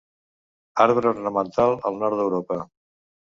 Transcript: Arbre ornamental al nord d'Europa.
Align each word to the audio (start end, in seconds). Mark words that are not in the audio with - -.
Arbre 0.85 1.11
ornamental 1.11 1.77
al 1.91 2.01
nord 2.05 2.21
d'Europa. 2.21 2.57